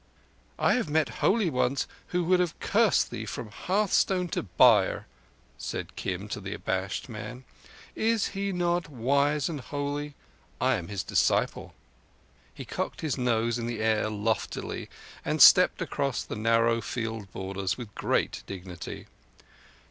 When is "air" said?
13.83-14.09